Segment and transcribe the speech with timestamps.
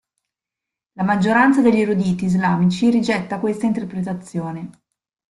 [0.93, 4.69] La maggioranza degli eruditi islamici rigetta questa interpretazione.